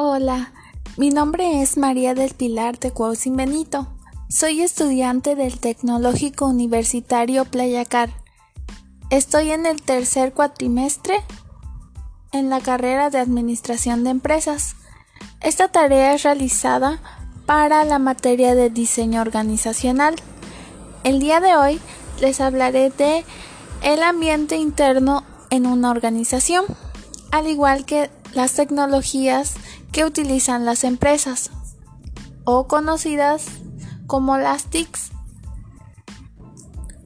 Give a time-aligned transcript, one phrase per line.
[0.00, 0.52] Hola,
[0.96, 3.88] mi nombre es María del Pilar Tecuausin Benito.
[4.28, 8.08] Soy estudiante del Tecnológico Universitario Playacar.
[9.10, 11.16] Estoy en el tercer cuatrimestre
[12.30, 14.76] en la carrera de Administración de Empresas.
[15.40, 17.00] Esta tarea es realizada
[17.44, 20.14] para la materia de diseño organizacional.
[21.02, 21.80] El día de hoy
[22.20, 23.24] les hablaré de
[23.82, 26.66] el ambiente interno en una organización,
[27.32, 29.54] al igual que las tecnologías
[29.98, 31.50] que utilizan las empresas
[32.44, 33.46] o conocidas
[34.06, 35.10] como las TICs.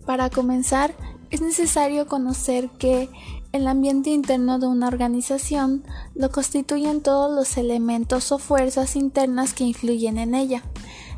[0.04, 0.94] Para comenzar,
[1.30, 3.08] es necesario conocer que
[3.52, 9.64] el ambiente interno de una organización lo constituyen todos los elementos o fuerzas internas que
[9.64, 10.62] influyen en ella.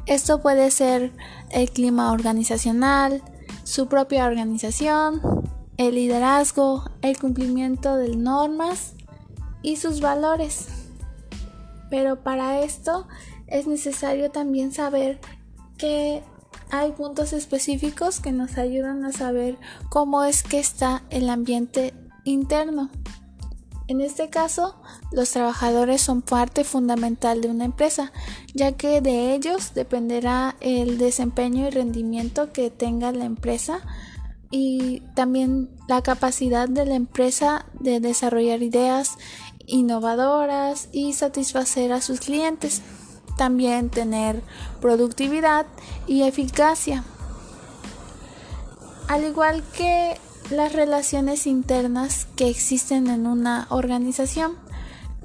[0.06, 1.12] Esto puede ser
[1.50, 3.20] el clima organizacional,
[3.64, 5.20] su propia organización,
[5.76, 8.92] el liderazgo, el cumplimiento de normas
[9.60, 10.83] y sus valores.
[11.90, 13.06] Pero para esto
[13.46, 15.20] es necesario también saber
[15.78, 16.22] que
[16.70, 22.90] hay puntos específicos que nos ayudan a saber cómo es que está el ambiente interno.
[23.86, 24.76] En este caso,
[25.12, 28.12] los trabajadores son parte fundamental de una empresa,
[28.54, 33.80] ya que de ellos dependerá el desempeño y rendimiento que tenga la empresa
[34.50, 39.18] y también la capacidad de la empresa de desarrollar ideas
[39.66, 42.82] innovadoras y satisfacer a sus clientes.
[43.36, 44.42] También tener
[44.80, 45.66] productividad
[46.06, 47.04] y eficacia.
[49.08, 50.18] Al igual que
[50.50, 54.56] las relaciones internas que existen en una organización,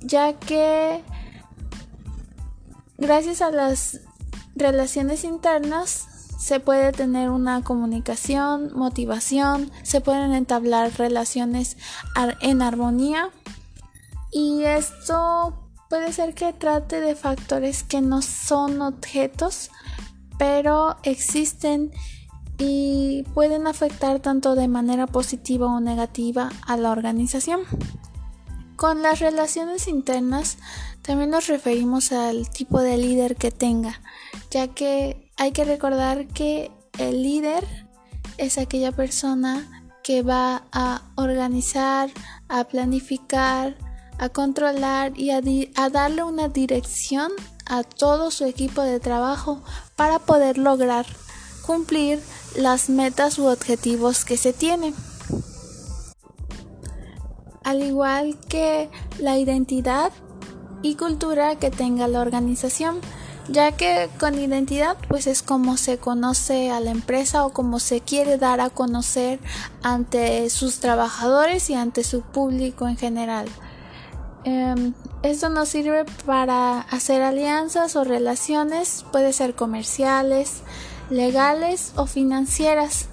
[0.01, 1.03] ya que
[2.97, 4.01] gracias a las
[4.55, 6.07] relaciones internas
[6.39, 11.77] se puede tener una comunicación, motivación, se pueden entablar relaciones
[12.41, 13.29] en armonía
[14.31, 19.71] y esto puede ser que trate de factores que no son objetos,
[20.37, 21.91] pero existen
[22.57, 27.61] y pueden afectar tanto de manera positiva o negativa a la organización.
[28.75, 30.57] Con las relaciones internas
[31.01, 34.01] también nos referimos al tipo de líder que tenga,
[34.51, 37.65] ya que hay que recordar que el líder
[38.37, 42.09] es aquella persona que va a organizar,
[42.47, 43.75] a planificar,
[44.19, 47.31] a controlar y a, darle una dirección
[47.65, 49.61] a todo su equipo de trabajo
[49.95, 51.05] para poder lograr
[51.65, 52.21] cumplir
[52.55, 54.93] las metas u objetivos que se tienen.
[57.63, 60.11] Al igual que la identidad
[60.81, 62.99] y cultura que tenga la organización,
[63.47, 68.01] ya que con identidad pues es como se conoce a la empresa o como se
[68.01, 69.39] quiere dar a conocer
[69.81, 73.47] ante sus trabajadores y ante su público en general.
[74.43, 80.61] Em, esto nos sirve para hacer alianzas o relaciones, puede ser comerciales,
[81.09, 83.09] legales o financieras.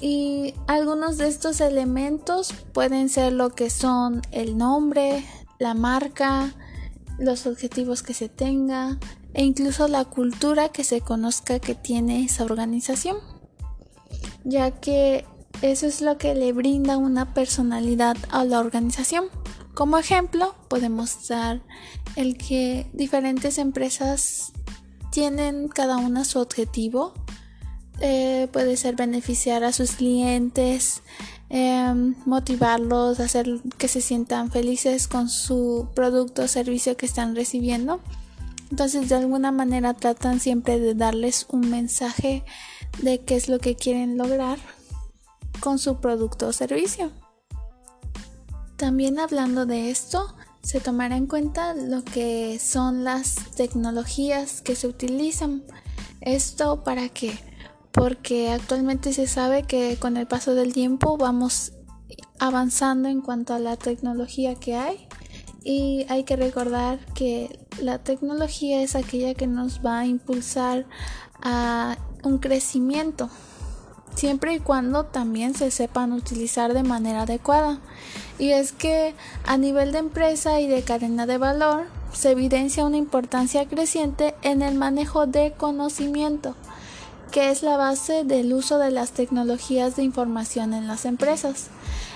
[0.00, 5.24] Y algunos de estos elementos pueden ser lo que son el nombre,
[5.58, 6.54] la marca,
[7.18, 8.98] los objetivos que se tenga
[9.34, 13.16] e incluso la cultura que se conozca que tiene esa organización,
[14.44, 15.26] ya que
[15.62, 19.24] eso es lo que le brinda una personalidad a la organización.
[19.78, 21.60] Como ejemplo, podemos dar
[22.16, 24.52] el que diferentes empresas
[25.12, 27.14] tienen cada una su objetivo.
[28.00, 31.02] Eh, puede ser beneficiar a sus clientes,
[31.48, 38.00] em, motivarlos, hacer que se sientan felices con su producto o servicio que están recibiendo.
[38.72, 42.42] Entonces de alguna manera tratan siempre de darles un mensaje
[43.00, 44.58] de qué es lo que quieren lograr
[45.60, 47.12] con su producto o servicio.
[48.78, 54.86] También hablando de esto, se tomará en cuenta lo que son las tecnologías que se
[54.86, 55.64] utilizan.
[56.20, 57.36] ¿Esto para qué?
[57.90, 61.72] Porque actualmente se sabe que con el paso del tiempo vamos
[62.38, 65.08] avanzando en cuanto a la tecnología que hay
[65.64, 70.86] y hay que recordar que la tecnología es aquella que nos va a impulsar
[71.42, 73.28] a un crecimiento
[74.18, 77.78] siempre y cuando también se sepan utilizar de manera adecuada.
[78.38, 79.14] Y es que
[79.46, 84.62] a nivel de empresa y de cadena de valor se evidencia una importancia creciente en
[84.62, 86.56] el manejo de conocimiento,
[87.30, 91.68] que es la base del uso de las tecnologías de información en las empresas,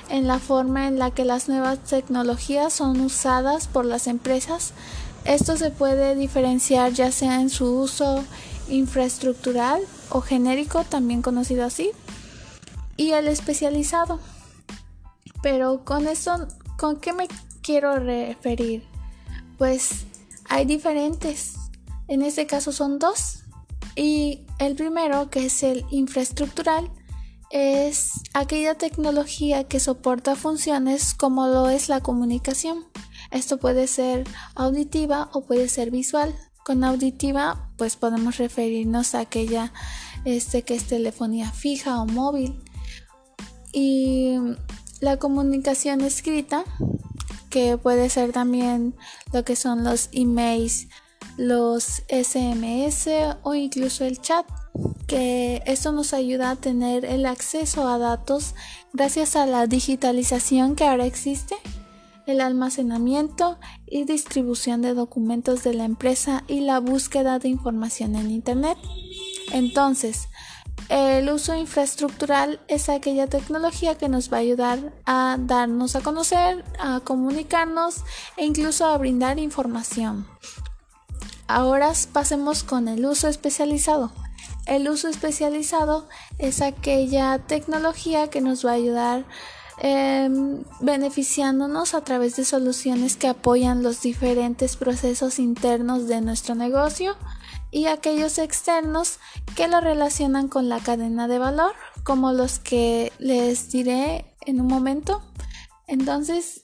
[0.08, 4.72] en la forma en la que las nuevas tecnologías son usadas por las empresas.
[5.24, 8.24] Esto se puede diferenciar ya sea en su uso
[8.68, 11.90] infraestructural o genérico, también conocido así,
[12.96, 14.20] y el especializado.
[15.42, 16.46] Pero con eso,
[16.78, 17.28] ¿con qué me
[17.62, 18.86] quiero referir?
[19.58, 20.04] Pues
[20.48, 21.54] hay diferentes.
[22.08, 23.44] En este caso son dos.
[23.96, 26.90] Y el primero, que es el infraestructural,
[27.50, 32.84] es aquella tecnología que soporta funciones como lo es la comunicación.
[33.30, 34.24] Esto puede ser
[34.54, 36.34] auditiva o puede ser visual.
[36.64, 39.72] Con auditiva, pues podemos referirnos a aquella
[40.24, 42.62] este, que es telefonía fija o móvil.
[43.72, 44.36] Y
[45.00, 46.64] la comunicación escrita,
[47.50, 48.94] que puede ser también
[49.32, 50.88] lo que son los emails,
[51.36, 53.08] los SMS
[53.42, 54.46] o incluso el chat,
[55.06, 58.54] que esto nos ayuda a tener el acceso a datos
[58.92, 61.56] gracias a la digitalización que ahora existe
[62.26, 68.30] el almacenamiento y distribución de documentos de la empresa y la búsqueda de información en
[68.30, 68.78] Internet.
[69.52, 70.28] Entonces,
[70.88, 76.64] el uso infraestructural es aquella tecnología que nos va a ayudar a darnos a conocer,
[76.78, 78.02] a comunicarnos
[78.36, 80.26] e incluso a brindar información.
[81.46, 84.12] Ahora pasemos con el uso especializado.
[84.66, 86.08] El uso especializado
[86.38, 89.24] es aquella tecnología que nos va a ayudar
[89.84, 97.16] Em, beneficiándonos a través de soluciones que apoyan los diferentes procesos internos de nuestro negocio
[97.72, 99.18] y aquellos externos
[99.56, 101.72] que lo relacionan con la cadena de valor,
[102.04, 105.20] como los que les diré en un momento.
[105.88, 106.62] Entonces,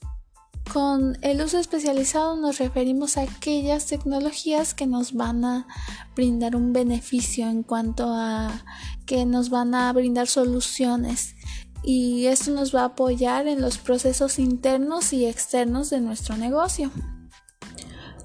[0.72, 5.66] con el uso especializado nos referimos a aquellas tecnologías que nos van a
[6.14, 8.64] brindar un beneficio en cuanto a
[9.06, 11.34] que nos van a brindar soluciones
[11.82, 16.90] y esto nos va a apoyar en los procesos internos y externos de nuestro negocio.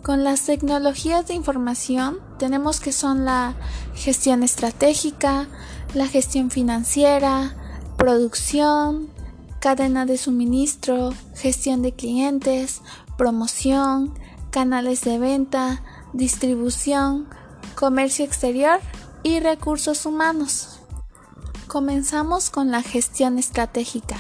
[0.04, 3.56] Con las tecnologías de información tenemos que son la
[3.96, 5.48] gestión estratégica,
[5.94, 7.56] la gestión financiera,
[7.98, 9.10] producción,
[9.62, 12.82] cadena de suministro, gestión de clientes,
[13.18, 14.14] promoción,
[14.50, 17.30] canales de venta, distribución,
[17.76, 18.82] comercio exterior
[19.24, 20.83] y recursos humanos.
[21.74, 24.18] Comenzamos con la gestión estratégica.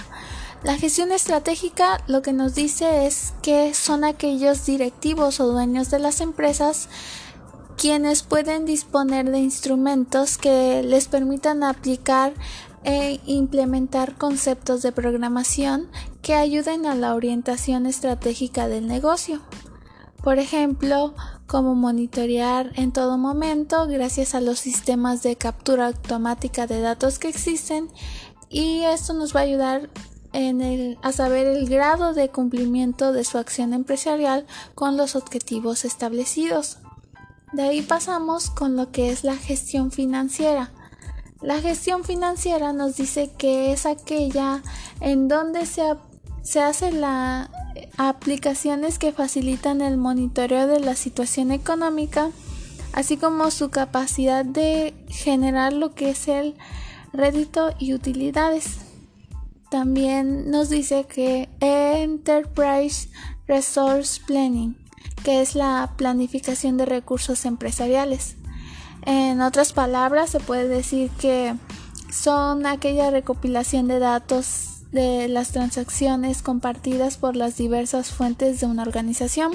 [0.63, 5.99] La gestión estratégica lo que nos dice es que son aquellos directivos o dueños de
[5.99, 6.89] las empresas
[7.77, 12.33] quienes pueden disponer de instrumentos que les permitan aplicar
[12.85, 15.91] e implementar conceptos de programación
[16.23, 19.41] que ayuden a la orientación estratégica del negocio.
[20.23, 21.13] Por ejemplo,
[21.53, 27.29] cómo monitorear en todo momento gracias a los sistemas de captura automática de datos que
[27.29, 27.91] existen
[28.49, 29.91] y esto nos va a ayudar
[31.03, 36.79] a saber el grado de cumplimiento de su acción empresarial con los objetivos establecidos.
[37.51, 40.71] De ahí pasamos con lo que es la gestión financiera.
[41.39, 44.63] La gestión financiera nos dice que es aquella
[45.01, 45.83] en donde se,
[46.43, 47.49] se hace la
[47.97, 52.29] aplicaciones que facilitan el monitoreo de la situación económica,
[52.91, 56.55] así como su capacidad de generar lo que es el
[57.13, 58.77] rédito y utilidades.
[59.71, 63.09] También nos dice que Enterprise
[63.47, 64.77] Resource Planning,
[65.23, 68.35] que es la planificación de recursos empresariales.
[69.05, 71.55] En otras palabras, se puede decir que
[72.11, 78.83] son aquella recopilación de datos de las transacciones compartidas por las diversas fuentes de una
[78.83, 79.51] organización.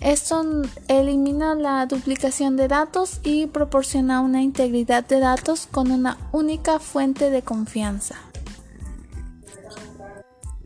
[0.00, 0.44] Esto
[0.88, 7.30] elimina la duplicación de datos y proporciona una integridad de datos con una única fuente
[7.30, 8.16] de confianza.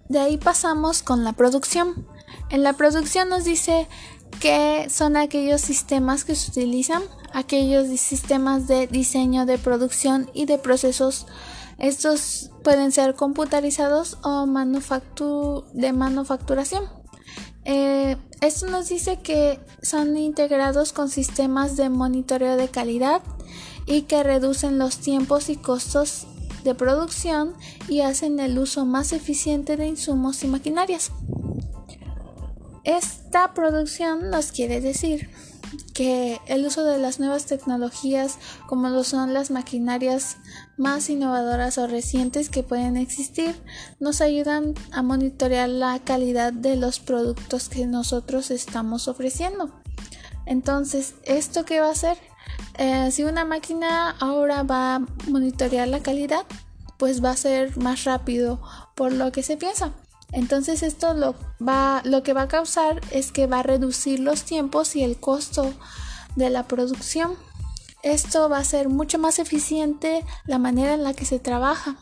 [0.09, 2.06] De ahí pasamos con la producción.
[2.49, 3.87] En la producción nos dice
[4.40, 7.02] que son aquellos sistemas que se utilizan,
[7.35, 11.26] aquellos sistemas de diseño de producción y de procesos
[11.78, 14.47] estos pueden ser computarizados o
[15.73, 16.85] de manufacturación.
[17.64, 23.23] Eh, esto nos dice que son integrados con sistemas de monitoreo de calidad
[23.87, 26.26] y que reducen los tiempos y costos
[26.64, 27.54] de producción
[27.88, 31.12] y hacen el uso más eficiente de insumos y maquinarias.
[32.85, 35.30] Esta producción nos quiere decir
[35.94, 40.37] que el uso de las nuevas tecnologías como lo son las maquinarias
[40.76, 43.54] más innovadoras o recientes que pueden existir
[44.00, 49.70] nos ayudan a monitorear la calidad de los productos que nosotros estamos ofreciendo.
[50.46, 52.16] Entonces, ¿esto qué va a hacer?
[52.78, 56.46] Eh, si una máquina ahora va a monitorear la calidad,
[56.96, 58.60] pues va a ser más rápido
[58.94, 59.92] por lo que se piensa.
[60.32, 61.35] Entonces esto lo,
[61.66, 65.16] va, lo que va a causar es que va a reducir los tiempos y el
[65.18, 65.73] costo
[66.37, 67.35] de la producción.
[68.02, 71.97] Esto va a ser mucho más eficiente la manera en la que se trabaja.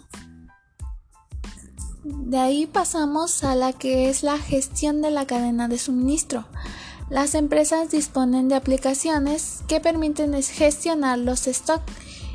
[2.04, 6.46] De ahí pasamos a la que es la gestión de la cadena de suministro.
[7.08, 11.92] Las empresas disponen de aplicaciones que permiten gestionar los stocks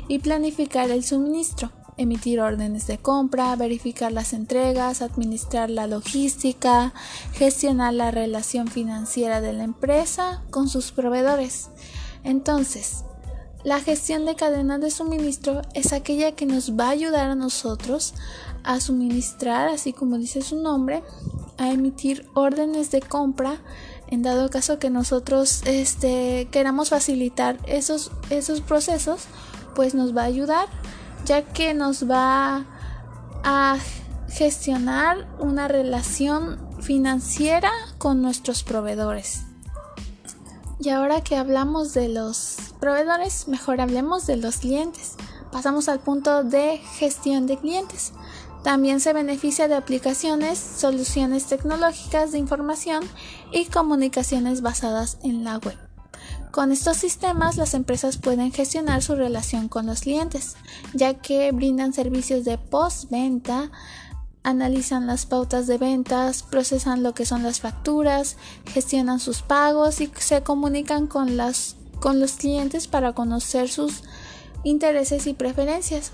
[0.08, 6.92] y planificar el suministro, emitir órdenes de compra, verificar las entregas, administrar la logística,
[7.32, 11.70] gestionar la relación financiera de la empresa con sus proveedores.
[12.24, 13.04] Entonces,
[13.64, 18.14] la gestión de cadenas de suministro es aquella que nos va a ayudar a nosotros
[18.64, 21.02] a suministrar, así como dice su nombre,
[21.58, 23.60] a emitir órdenes de compra
[24.08, 29.22] en dado caso que nosotros este, queramos facilitar esos, esos procesos,
[29.74, 30.68] pues nos va a ayudar
[31.24, 32.64] ya que nos va
[33.44, 33.78] a
[34.28, 39.42] gestionar una relación financiera con nuestros proveedores.
[40.80, 45.14] Y ahora que hablamos de los proveedores, mejor hablemos de los clientes.
[45.52, 48.12] Pasamos al punto de gestión de clientes.
[48.64, 53.04] También se beneficia de aplicaciones, soluciones tecnológicas de información
[53.52, 55.91] y comunicaciones basadas en la web.
[56.52, 60.56] Con estos sistemas las empresas pueden gestionar su relación con los clientes,
[60.92, 63.70] ya que brindan servicios de postventa,
[64.42, 70.12] analizan las pautas de ventas, procesan lo que son las facturas, gestionan sus pagos y
[70.18, 74.02] se comunican con, las, con los clientes para conocer sus
[74.62, 76.12] intereses y preferencias.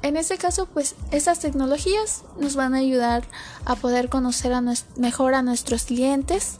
[0.00, 3.24] En este caso, pues estas tecnologías nos van a ayudar
[3.66, 4.62] a poder conocer a
[4.96, 6.58] mejor a nuestros clientes,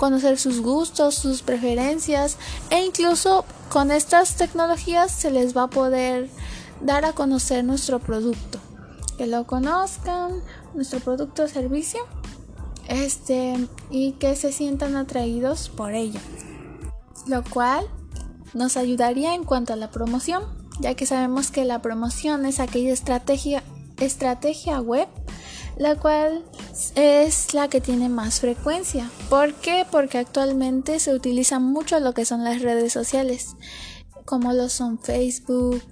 [0.00, 2.38] conocer sus gustos, sus preferencias
[2.70, 6.30] e incluso con estas tecnologías se les va a poder
[6.80, 8.58] dar a conocer nuestro producto
[9.18, 10.42] que lo conozcan,
[10.72, 12.00] nuestro producto o servicio,
[12.88, 16.20] este, y que se sientan atraídos por ello.
[17.26, 17.84] Lo cual
[18.54, 20.44] nos ayudaría en cuanto a la promoción,
[20.80, 23.62] ya que sabemos que la promoción es aquella estrategia,
[23.98, 25.08] estrategia web,
[25.76, 26.42] la cual
[26.94, 29.10] es la que tiene más frecuencia.
[29.28, 29.86] ¿Por qué?
[29.90, 33.56] Porque actualmente se utiliza mucho lo que son las redes sociales,
[34.24, 35.82] como lo son Facebook,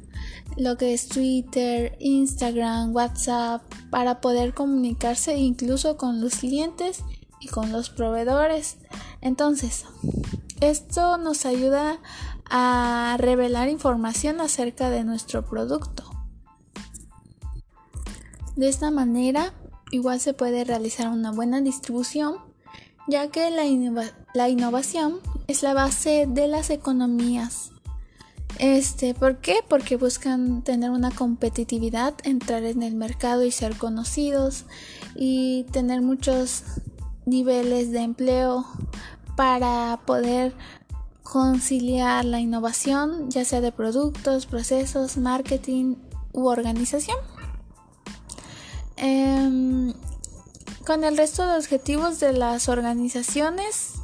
[0.56, 7.04] lo que es Twitter, Instagram, WhatsApp, para poder comunicarse incluso con los clientes
[7.40, 8.76] y con los proveedores.
[9.20, 9.84] Entonces,
[10.60, 12.00] esto nos ayuda
[12.50, 16.04] a revelar información acerca de nuestro producto.
[18.56, 19.54] De esta manera,
[19.90, 22.36] igual se puede realizar una buena distribución,
[23.06, 23.64] ya que la,
[24.34, 27.72] la innovación es la base de las economías
[28.58, 29.56] este, ¿por qué?
[29.68, 34.64] Porque buscan tener una competitividad, entrar en el mercado y ser conocidos
[35.14, 36.64] y tener muchos
[37.24, 38.66] niveles de empleo
[39.36, 40.54] para poder
[41.22, 45.94] conciliar la innovación, ya sea de productos, procesos, marketing
[46.32, 47.18] u organización.
[48.98, 49.94] Em,
[50.86, 53.98] con el resto de objetivos de las organizaciones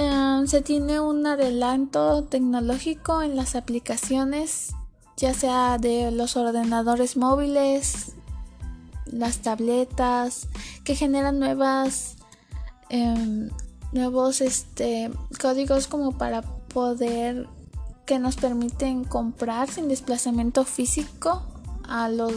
[0.00, 4.72] Em, se tiene un adelanto tecnológico en las aplicaciones,
[5.16, 8.12] ya sea de los ordenadores móviles,
[9.04, 10.48] las tabletas,
[10.84, 12.16] que generan nuevas
[12.88, 13.50] em,
[13.92, 17.46] nuevos este, códigos como para poder
[18.06, 21.42] que nos permiten comprar sin desplazamiento físico
[21.90, 22.32] a los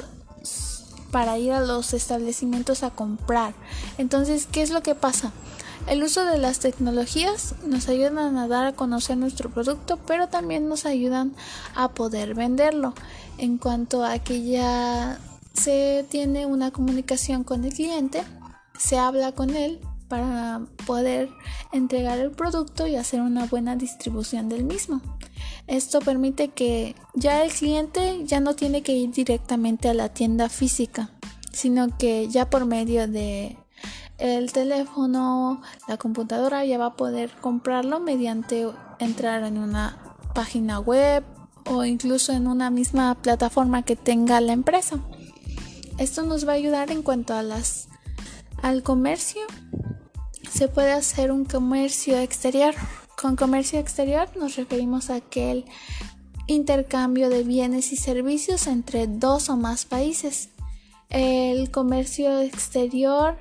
[1.11, 3.53] para ir a los establecimientos a comprar.
[3.99, 5.31] Entonces, ¿qué es lo que pasa?
[5.85, 10.67] El uso de las tecnologías nos ayudan a dar a conocer nuestro producto, pero también
[10.67, 11.33] nos ayudan
[11.75, 12.95] a poder venderlo.
[13.37, 15.19] En cuanto a que ya
[15.53, 18.23] se tiene una comunicación con el cliente,
[18.77, 19.79] se habla con él
[20.13, 21.31] para poder
[21.71, 25.01] entregar el producto y hacer una buena distribución del mismo.
[25.65, 30.49] Esto permite que ya el cliente ya no tiene que ir directamente a la tienda
[30.49, 31.09] física,
[31.51, 33.57] sino que ya por medio de
[34.19, 38.67] el teléfono, la computadora ya va a poder comprarlo mediante
[38.99, 39.97] entrar en una
[40.35, 41.23] página web
[41.65, 44.99] o incluso en una misma plataforma que tenga la empresa.
[45.97, 47.41] Esto nos va a ayudar en cuanto a
[48.63, 49.41] al comercio.
[50.53, 52.75] Se puede hacer un comercio exterior.
[53.19, 55.65] Con comercio exterior nos referimos a aquel
[56.45, 60.49] intercambio de bienes y servicios entre dos o más países.
[61.09, 63.37] El comercio exterior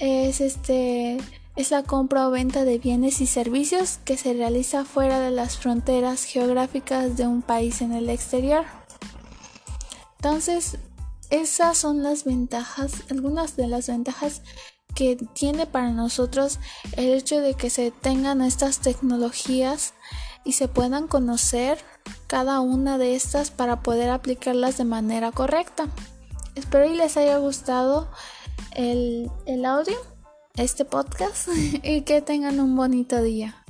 [0.00, 1.18] es este
[1.54, 5.58] es la compra o venta de bienes y servicios que se realiza fuera de las
[5.58, 8.64] fronteras geográficas de un país en el exterior.
[10.16, 10.78] Entonces,
[11.30, 14.42] esas son las ventajas, algunas de las ventajas
[14.98, 16.58] que tiene para nosotros
[16.96, 19.94] el hecho de que se tengan estas tecnologías
[20.42, 21.78] y se puedan conocer
[22.26, 25.86] cada una de estas para poder aplicarlas de manera correcta.
[26.56, 28.08] Espero y les haya gustado
[28.72, 29.30] el,
[29.64, 29.96] audio
[30.56, 31.46] este podcast
[31.84, 33.64] y que tengan un bonito día.